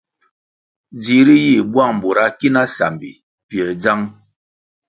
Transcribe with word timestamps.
Dzihri 0.99 1.35
yih 1.45 1.63
buang 1.71 1.93
bura 2.01 2.25
ki 2.37 2.49
na 2.53 2.63
sambi 2.75 3.11
pięr 3.47 3.69
dzang. 3.81 4.03